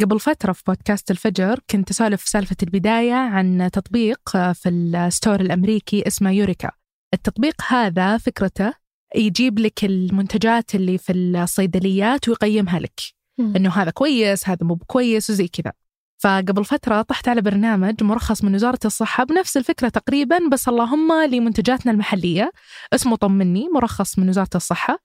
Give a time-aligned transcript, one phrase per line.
[0.00, 4.20] قبل فترة في بودكاست الفجر كنت أسولف في سالفة البداية عن تطبيق
[4.52, 6.70] في الستور الأمريكي اسمه يوريكا.
[7.14, 8.72] التطبيق هذا فكرته
[9.16, 13.00] يجيب لك المنتجات اللي في الصيدليات ويقيمها لك.
[13.38, 13.56] مم.
[13.56, 15.72] إنه هذا كويس هذا مو كويس وزي كذا.
[16.18, 21.92] فقبل فترة طحت على برنامج مرخص من وزارة الصحة بنفس الفكرة تقريبا بس اللهم لمنتجاتنا
[21.92, 22.52] المحلية.
[22.94, 24.98] اسمه طمني مرخص من وزارة الصحة.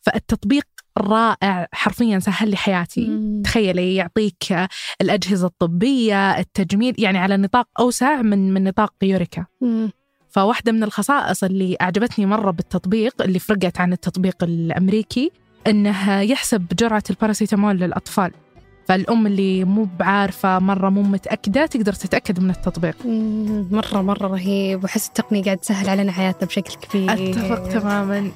[0.00, 0.64] فالتطبيق
[0.98, 3.06] رائع حرفيا سهل لي حياتي.
[3.06, 3.42] مم.
[3.42, 4.56] تخيلي يعطيك
[5.00, 9.46] الأجهزة الطبية التجميل يعني على نطاق أوسع من من نطاق يوريكا.
[9.60, 9.90] مم.
[10.30, 15.30] فواحدة من الخصائص اللي أعجبتني مرة بالتطبيق اللي فرقت عن التطبيق الأمريكي
[15.66, 18.30] إنه يحسب جرعة الباراسيتامول للأطفال.
[18.88, 22.96] فالأم اللي مو بعارفة مرة مو متأكدة تقدر تتأكد من التطبيق.
[23.70, 24.84] مرة مرة رهيب.
[24.84, 27.12] وأحس التقنية قاعد تسهل علينا حياتنا بشكل كبير.
[27.12, 28.30] أتفق تماما.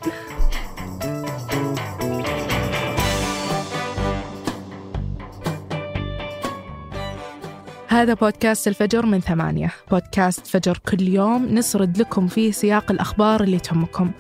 [8.02, 9.71] هذا بودكاست الفجر من ثمانية.
[9.90, 14.10] بودكاست فجر كل يوم نسرد لكم فيه سياق الأخبار اللي تهمكم.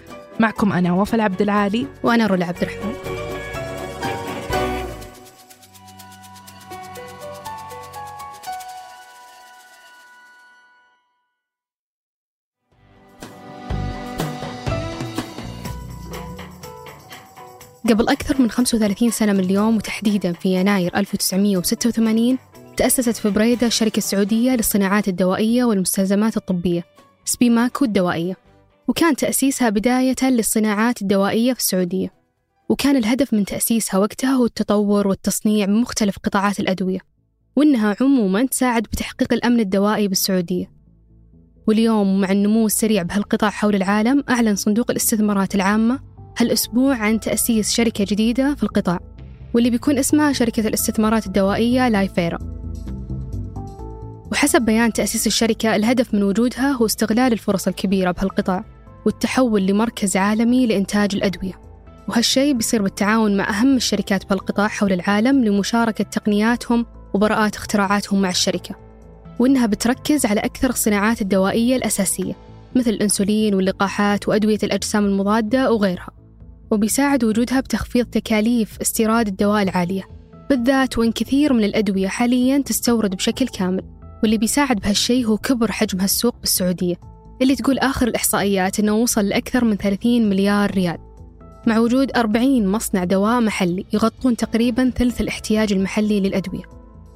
[0.40, 1.86] معكم أنا وفاء العبد العالي.
[2.02, 2.92] وأنا رولا عبد الرحمن.
[17.90, 22.38] قبل أكثر من 35 سنة من اليوم وتحديدا في يناير 1986
[22.76, 26.84] تأسست في بريدة الشركة السعودية للصناعات الدوائية والمستلزمات الطبية
[27.24, 28.36] سبيماكو الدوائية
[28.88, 32.12] وكان تأسيسها بداية للصناعات الدوائية في السعودية.
[32.68, 36.98] وكان الهدف من تأسيسها وقتها هو التطور والتصنيع من مختلف قطاعات الأدوية
[37.56, 40.70] وإنها عموما تساعد بتحقيق الأمن الدوائي بالسعودية.
[41.66, 46.00] واليوم مع النمو السريع بهالقطاع حول العالم أعلن صندوق الاستثمارات العامة
[46.38, 49.00] هالأسبوع عن تأسيس شركة جديدة في القطاع
[49.54, 52.61] واللي بيكون اسمها شركة الاستثمارات الدوائية لايفيرا.
[54.32, 58.64] وحسب بيان تأسيس الشركة الهدف من وجودها هو استغلال الفرص الكبيرة بهالقطاع
[59.06, 61.52] والتحول لمركز عالمي لإنتاج الأدوية.
[62.08, 68.74] وهالشيء بيصير بالتعاون مع أهم الشركات بهالقطاع حول العالم لمشاركة تقنياتهم وبراءات اختراعاتهم مع الشركة.
[69.38, 72.36] وإنها بتركز على أكثر الصناعات الدوائية الأساسية
[72.76, 76.10] مثل الأنسولين واللقاحات وأدوية الأجسام المضادة وغيرها.
[76.70, 80.02] وبيساعد وجودها بتخفيض تكاليف استيراد الدواء العالية
[80.50, 84.01] بالذات وإن كثير من الأدوية حاليا تستورد بشكل كامل.
[84.22, 86.94] واللي بيساعد بهالشيء هو كبر حجم هالسوق بالسعودية
[87.42, 90.98] اللي تقول آخر الإحصائيات أنه وصل لأكثر من 30 مليار ريال.
[91.66, 96.62] مع وجود 40 مصنع دواء محلي يغطون تقريبا ثلث الاحتياج المحلي للأدوية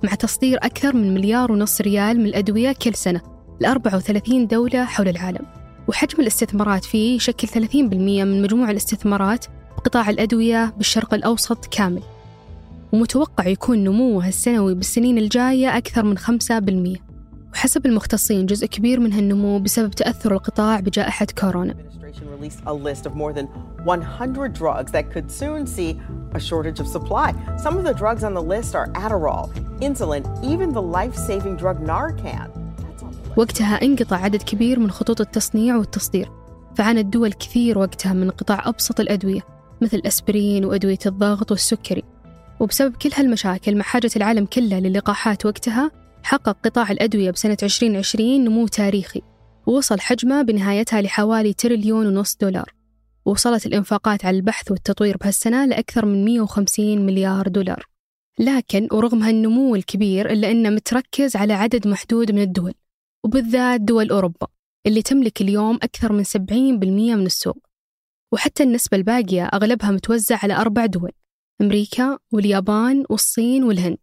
[0.04, 3.20] مع تصدير أكثر من مليار ونص ريال من الأدوية كل سنة
[3.60, 5.46] ل 34 دولة حول العالم.
[5.88, 7.74] وحجم الاستثمارات فيه يشكل 30%
[8.24, 9.46] من مجموع الاستثمارات
[9.76, 12.02] بقطاع الأدوية بالشرق الأوسط كامل.
[12.96, 17.00] ومتوقع يكون نموها السنوي بالسنين الجاية أكثر من 5%
[17.52, 21.74] وحسب المختصين جزء كبير من هالنمو بسبب تأثر القطاع بجائحة كورونا
[22.66, 23.46] a list of more than
[23.84, 26.00] 100 drugs that could soon see
[26.34, 27.30] a shortage of supply.
[27.64, 29.46] Some of the drugs on the list are Adderall,
[29.88, 32.48] insulin, even the life-saving drug Narcan.
[33.36, 36.30] وقتها انقطع عدد كبير من خطوط التصنيع والتصدير
[36.76, 39.40] فعانت دول كثير وقتها من انقطاع أبسط الأدوية
[39.80, 42.02] مثل الأسبرين وأدوية الضغط والسكري
[42.60, 45.90] وبسبب كل هالمشاكل مع حاجة العالم كله للقاحات وقتها
[46.22, 49.22] حقق قطاع الأدوية بسنة 2020 نمو تاريخي
[49.66, 52.74] ووصل حجمه بنهايتها لحوالي تريليون ونص دولار.
[53.26, 57.86] ووصلت الإنفاقات على البحث والتطوير بهالسنة لأكثر من 150 مليار دولار.
[58.38, 62.74] لكن ورغم هالنمو الكبير إلا أنه متركز على عدد محدود من الدول
[63.24, 64.46] وبالذات دول أوروبا
[64.86, 67.58] اللي تملك اليوم أكثر من 70% من السوق.
[68.32, 71.10] وحتى النسبة الباقية أغلبها متوزع على أربع دول.
[71.60, 73.98] أمريكا واليابان والصين والهند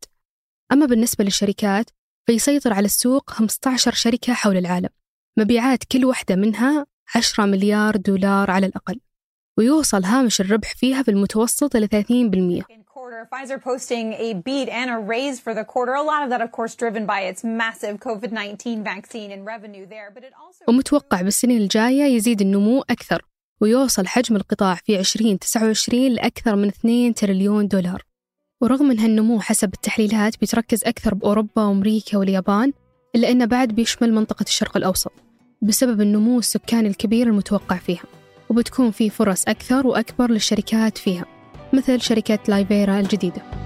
[0.72, 1.86] أما بالنسبة للشركات
[2.26, 4.90] فيسيطر على السوق 15 شركة حول العالم
[5.38, 9.00] مبيعات كل واحدة منها 10 مليار دولار على الأقل
[9.58, 15.00] ويوصل هامش الربح فيها بالمتوسط إلى 30% In quarter, Pfizer posting a beat and a
[15.14, 15.94] raise for the quarter.
[15.94, 19.86] A lot of that, of course, driven by its massive COVID 19 vaccine and revenue
[19.86, 20.12] there.
[20.16, 20.66] But it also.
[20.68, 23.22] ومتوقع بالسنين الجاية يزيد النمو أكثر
[23.64, 28.04] ويوصل حجم القطاع في 2029 لأكثر من 2 تريليون دولار.
[28.62, 32.74] ورغم أن هالنمو حسب التحليلات بيتركز أكثر بأوروبا وأمريكا واليابان
[33.16, 35.12] إلا أنه بعد بيشمل منطقة الشرق الأوسط
[35.62, 38.04] بسبب النمو السكاني الكبير المتوقع فيها
[38.50, 41.26] وبتكون في فرص أكثر وأكبر للشركات فيها
[41.74, 43.63] مثل شركة لايفيرا الجديدة.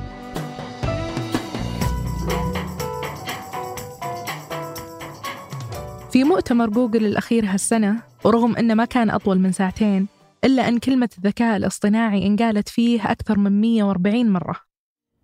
[6.12, 10.07] في مؤتمر جوجل الأخير هالسنة ورغم أنه ما كان أطول من ساعتين
[10.44, 14.56] إلا أن كلمة الذكاء الاصطناعي انقالت فيه أكثر من 140 مرة.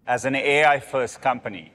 [0.07, 1.71] As an AI first company,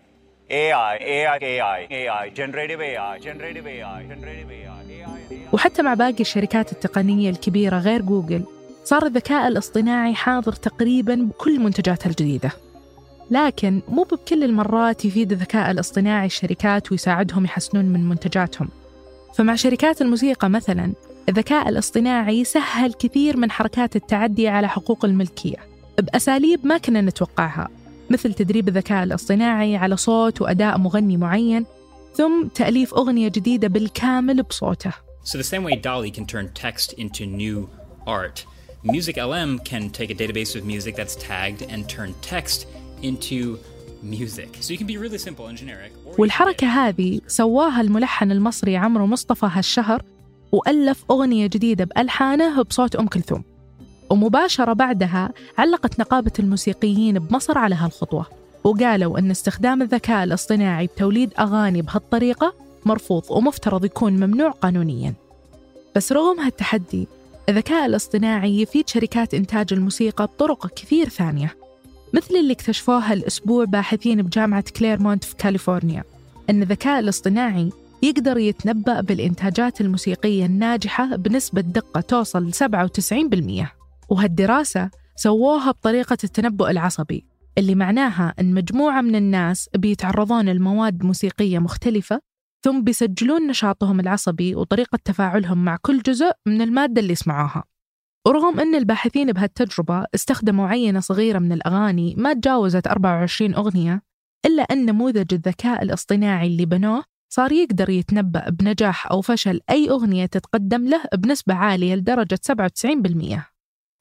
[0.51, 5.53] AI, AI, AI, AI, generative AI, generative AI, generative AI, AI.
[5.53, 8.45] وحتى مع باقي الشركات التقنية الكبيرة غير جوجل
[8.85, 12.51] صار الذكاء الاصطناعي حاضر تقريبا بكل منتجاتها الجديدة.
[13.31, 18.69] لكن مو بكل المرات يفيد الذكاء الاصطناعي الشركات ويساعدهم يحسنون من منتجاتهم.
[19.35, 20.93] فمع شركات الموسيقى مثلا
[21.29, 25.57] الذكاء الاصطناعي سهل كثير من حركات التعدي على حقوق الملكية
[25.99, 27.69] بأساليب ما كنا نتوقعها
[28.11, 31.67] مثل تدريب الذكاء الاصطناعي على صوت وأداء مغني معين
[32.15, 34.93] ثم تأليف أغنية جديدة بالكامل بصوته.
[35.25, 37.69] So the same way DALI can turn text into new
[38.07, 38.47] art,
[38.85, 42.69] Music LM can take a database of music that's tagged and turn text
[43.03, 43.59] into
[44.03, 44.49] music.
[44.61, 45.93] So you can be really simple and generic.
[45.93, 50.03] or you can والحركة هذه سواها الملحن المصري عمرو مصطفى هالشهر
[50.53, 53.45] وألف أغنية جديدة بألحانه بصوت أم كلثوم
[54.11, 58.27] ومباشرة بعدها علقت نقابة الموسيقيين بمصر على هالخطوة
[58.65, 62.55] وقالوا أن استخدام الذكاء الاصطناعي بتوليد أغاني بهالطريقة
[62.85, 65.15] مرفوض ومفترض يكون ممنوع قانونياً
[65.97, 67.09] بس رغم هالتحدي
[67.49, 71.57] الذكاء الاصطناعي يفيد شركات إنتاج الموسيقى بطرق كثير ثانية
[72.15, 76.05] مثل اللي اكتشفوها الأسبوع باحثين بجامعة كليرمونت في كاليفورنيا
[76.51, 77.71] أن الذكاء الاصطناعي
[78.03, 82.55] يقدر يتنبأ بالإنتاجات الموسيقية الناجحة بنسبة دقة توصل ل
[83.63, 83.67] 97%
[84.09, 87.25] وهالدراسة سووها بطريقة التنبؤ العصبي
[87.59, 92.21] اللي معناها أن مجموعة من الناس بيتعرضون لمواد موسيقية مختلفة
[92.65, 97.65] ثم بيسجلون نشاطهم العصبي وطريقة تفاعلهم مع كل جزء من المادة اللي سمعوها
[98.29, 104.03] ورغم أن الباحثين بهالتجربة استخدموا عينة صغيرة من الأغاني ما تجاوزت 24 أغنية
[104.47, 110.27] إلا أن نموذج الذكاء الاصطناعي اللي بنوه صار يقدر يتنبأ بنجاح أو فشل أي أغنية
[110.27, 113.41] تتقدم له بنسبة عالية لدرجة 97%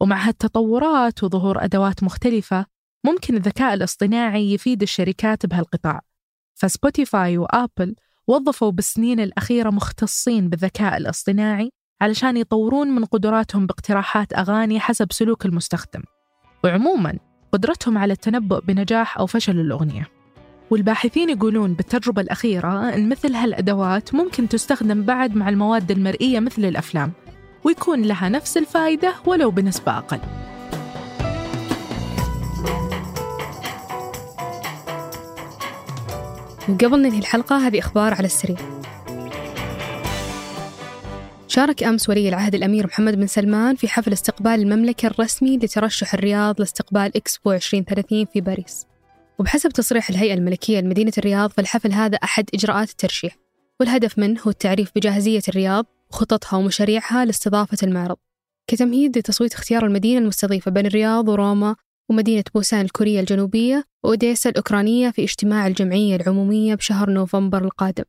[0.01, 2.65] ومع هالتطورات وظهور أدوات مختلفة
[3.05, 6.01] ممكن الذكاء الاصطناعي يفيد الشركات بهالقطاع.
[6.55, 7.95] فسبوتيفاي وآبل
[8.27, 11.71] وظفوا بالسنين الأخيرة مختصين بالذكاء الاصطناعي
[12.01, 16.01] علشان يطورون من قدراتهم باقتراحات أغاني حسب سلوك المستخدم.
[16.63, 17.17] وعموما
[17.51, 20.07] قدرتهم على التنبؤ بنجاح أو فشل الأغنية.
[20.71, 27.11] والباحثين يقولون بالتجربة الأخيرة أن مثل هالأدوات ممكن تستخدم بعد مع المواد المرئية مثل الأفلام
[27.63, 30.19] ويكون لها نفس الفائدة ولو بنسبة أقل.
[36.69, 38.76] وقبل ننهي الحلقة هذه أخبار على السريع.
[41.57, 46.59] شارك أمس ولي العهد الأمير محمد بن سلمان في حفل استقبال المملكة الرسمي لترشح الرياض
[46.59, 48.85] لاستقبال إكسبو 2030 في باريس.
[49.39, 53.37] وبحسب تصريح الهيئة الملكية لمدينة الرياض فالحفل هذا أحد إجراءات الترشيح.
[53.79, 58.17] والهدف منه هو التعريف بجاهزية الرياض وخططها ومشاريعها لاستضافة المعرض.
[58.67, 61.75] كتمهيد لتصويت اختيار المدينة المستضيفة بين الرياض وروما
[62.09, 68.03] ومدينة بوسان الكورية الجنوبية وأوديسا الأوكرانية في اجتماع الجمعية العمومية بشهر نوفمبر القادم.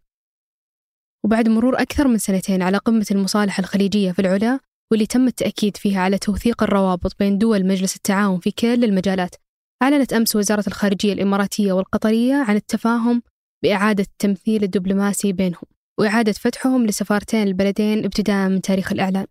[1.25, 4.61] وبعد مرور أكثر من سنتين على قمة المصالحة الخليجية في العلا
[4.91, 9.35] واللي تم التأكيد فيها على توثيق الروابط بين دول مجلس التعاون في كل المجالات
[9.83, 13.23] أعلنت أمس وزارة الخارجية الإماراتية والقطرية عن التفاهم
[13.63, 15.63] بإعادة التمثيل الدبلوماسي بينهم
[16.01, 19.27] وإعادة فتحهم لسفارتين البلدين ابتداء من تاريخ الإعلان.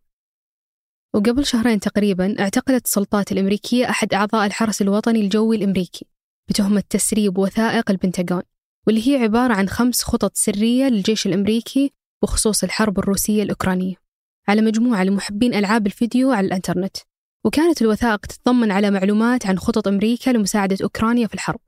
[1.16, 6.06] وقبل شهرين تقريبا اعتقلت السلطات الأمريكية أحد أعضاء الحرس الوطني الجوي الأمريكي
[6.50, 8.44] بتهمة تسريب وثائق البنتاغون.
[8.88, 11.92] واللي هي عبارة عن خمس خطط سرية للجيش الأمريكي
[12.23, 13.95] بخصوص الحرب الروسية الأوكرانية
[14.47, 16.97] على مجموعة لمحبين ألعاب الفيديو على الإنترنت.
[17.45, 21.59] وكانت الوثائق تتضمن على معلومات عن خطط أمريكا لمساعدة أوكرانيا في الحرب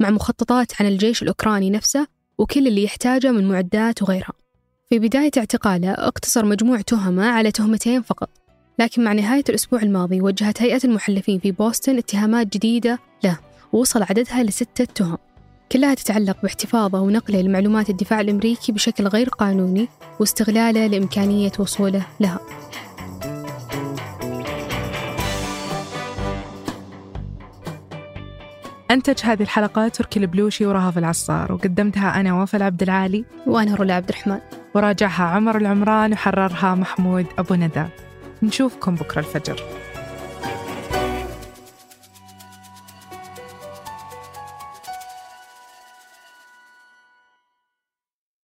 [0.00, 2.06] مع مخططات عن الجيش الأوكراني نفسه
[2.38, 4.32] وكل اللي يحتاجه من معدات وغيرها.
[4.90, 8.30] في بداية اعتقاله اقتصر مجموع تهمة على تهمتين فقط
[8.78, 13.38] لكن مع نهاية الأسبوع الماضي وجهت هيئة المحلفين في بوسطن اتهامات جديدة له
[13.72, 15.18] ووصل عددها لستة تهم.
[15.72, 19.88] كلها تتعلق باحتفاظه ونقله لمعلومات الدفاع الأمريكي بشكل غير قانوني
[20.20, 22.40] واستغلاله لإمكانية وصوله لها.
[28.90, 34.08] أنتج هذه الحلقة تركي البلوشي ورهف العصار وقدمتها أنا وفاء عبد العالي وأنا رولا عبد
[34.08, 34.38] الرحمن.
[34.74, 37.84] وراجعها عمر العمران وحررها محمود أبو ندى.
[38.42, 39.81] نشوفكم بكرة الفجر.